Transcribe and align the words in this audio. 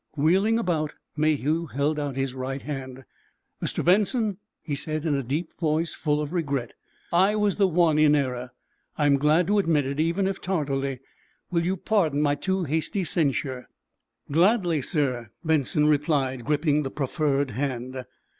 Wheeling 0.17 0.57
about, 0.57 0.95
Mayhew 1.15 1.67
held 1.67 1.99
out 1.99 2.15
his 2.15 2.33
right 2.33 2.63
hand. 2.63 3.05
"Mr. 3.61 3.85
Benson," 3.85 4.39
he 4.63 4.73
said, 4.73 5.05
in 5.05 5.13
a 5.13 5.21
deep 5.21 5.53
voice 5.59 5.93
full 5.93 6.19
of 6.19 6.33
regret, 6.33 6.73
"I 7.13 7.35
was 7.35 7.57
the 7.57 7.67
one 7.67 7.99
in 7.99 8.15
error. 8.15 8.49
I 8.97 9.05
am 9.05 9.17
glad 9.19 9.45
to 9.45 9.59
admit 9.59 9.85
it, 9.85 9.99
even 9.99 10.25
if 10.25 10.41
tardily. 10.41 11.01
Will 11.51 11.63
you 11.63 11.77
pardon 11.77 12.19
my 12.19 12.33
too 12.33 12.63
hasty 12.63 13.03
censure?" 13.03 13.67
"Gladly, 14.31 14.81
sir," 14.81 15.29
Benson 15.45 15.85
replied, 15.85 16.45
gripping 16.45 16.81
the 16.81 16.89
proffered 16.89 17.51
hand. 17.51 18.03